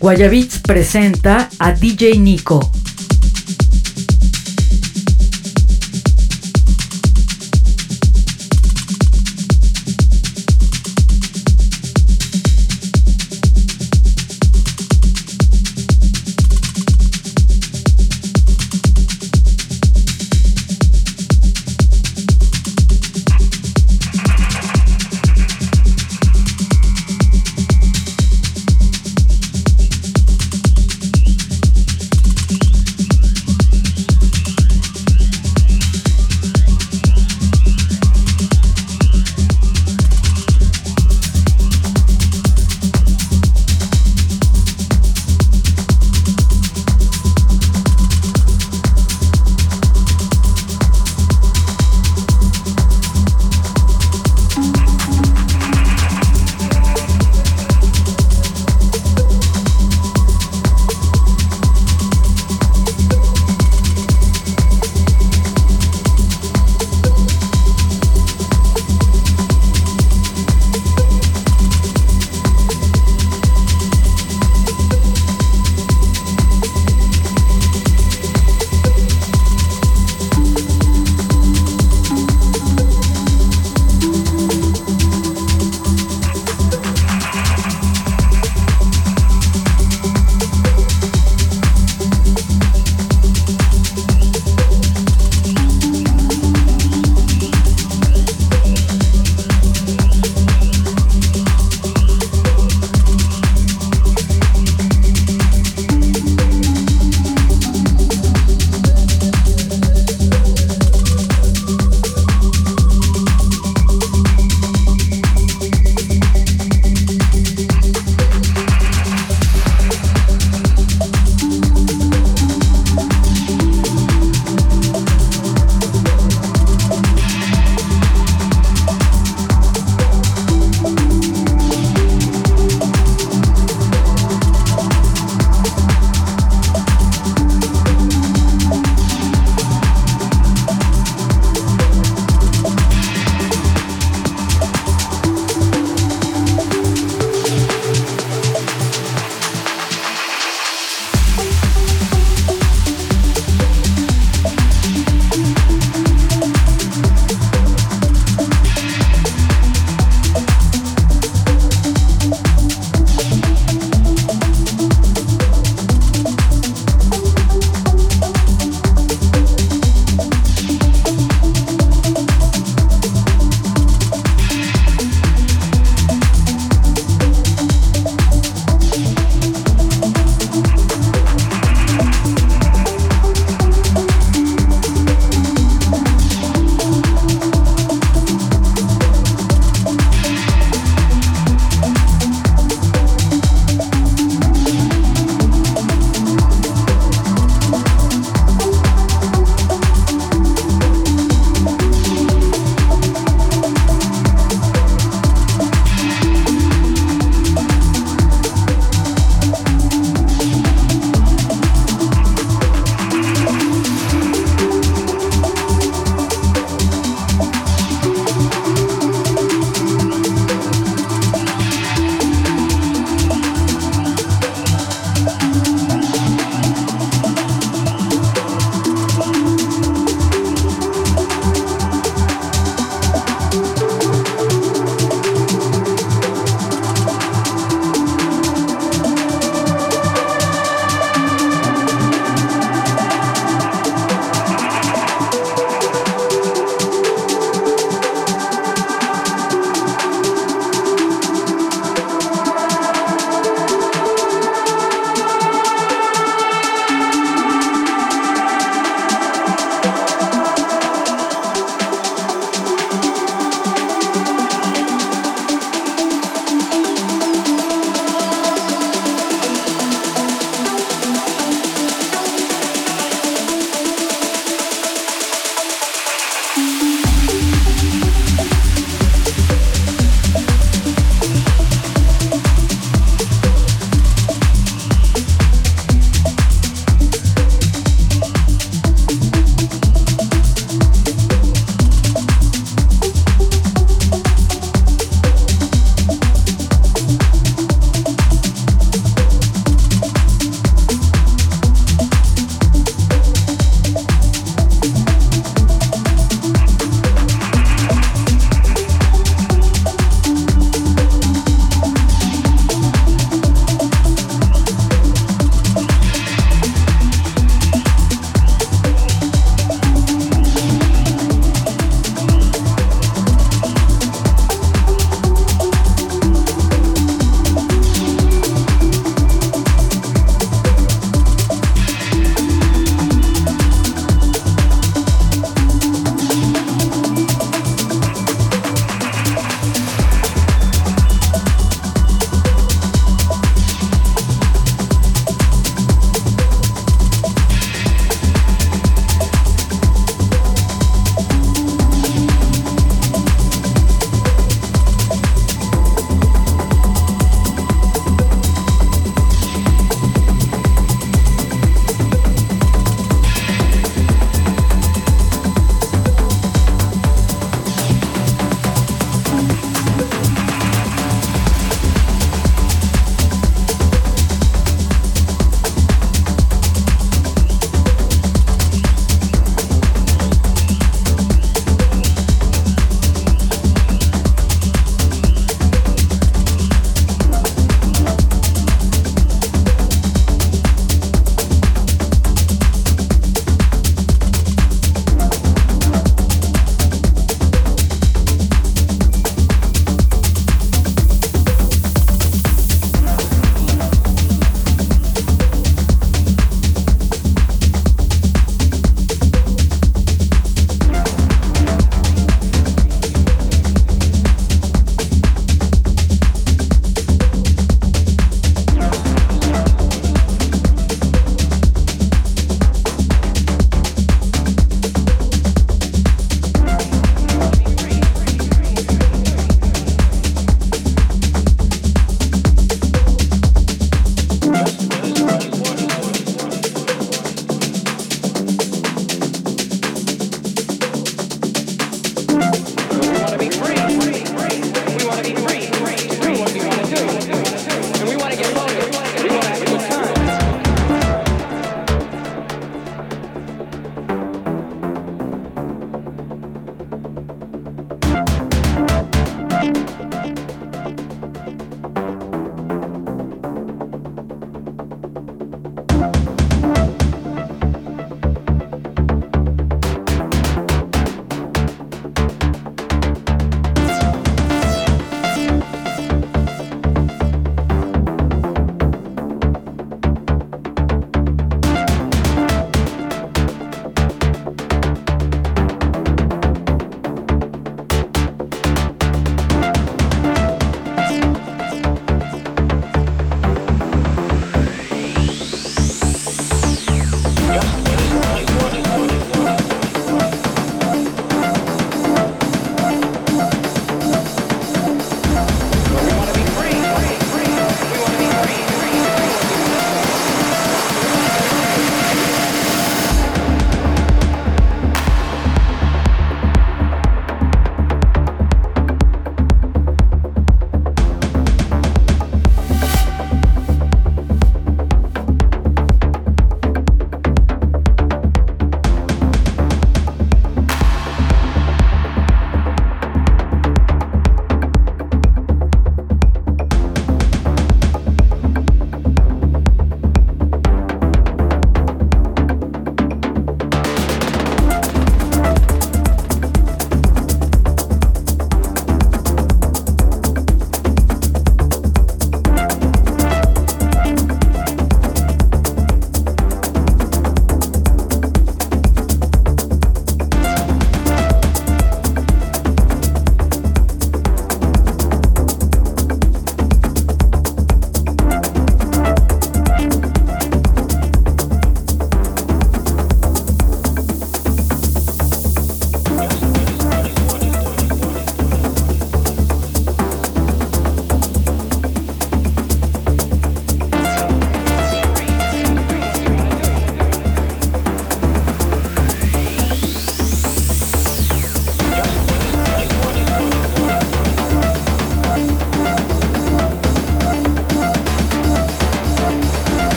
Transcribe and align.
Guayabits 0.00 0.60
presenta 0.60 1.50
a 1.58 1.72
DJ 1.72 2.18
Nico. 2.18 2.79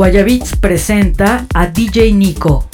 Guayabits 0.00 0.56
presenta 0.56 1.44
a 1.52 1.66
DJ 1.66 2.14
Nico. 2.14 2.64